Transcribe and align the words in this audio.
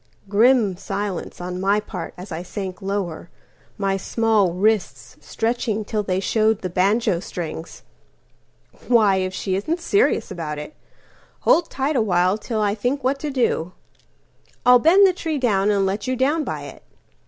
Grim 0.27 0.75
silence 0.77 1.39
on 1.39 1.61
my 1.61 1.79
part 1.79 2.15
as 2.17 2.31
I 2.31 2.41
sank 2.41 2.81
lower, 2.81 3.29
My 3.77 3.97
small 3.97 4.51
wrists 4.53 5.15
stretching 5.19 5.85
till 5.85 6.01
they 6.01 6.19
showed 6.19 6.61
the 6.63 6.71
banjo 6.71 7.19
strings."Why, 7.19 9.17
if 9.17 9.31
she 9.31 9.53
isn't 9.55 9.79
serious 9.79 10.31
about 10.31 10.57
it! 10.57 10.73
Hold 11.41 11.69
tight 11.69 11.95
awhile 11.95 12.39
till 12.39 12.61
I 12.61 12.73
think 12.73 13.03
what 13.03 13.19
to 13.19 13.29
do. 13.29 13.73
I'll 14.65 14.79
bend 14.79 15.05
the 15.05 15.13
tree 15.13 15.37
down 15.37 15.69
and 15.69 15.85
let 15.85 16.07
you 16.07 16.15
down 16.15 16.43
by 16.43 16.63
it." 16.63 16.81